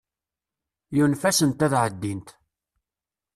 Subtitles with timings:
[0.95, 2.29] Yunef-asent ad ɛeddint.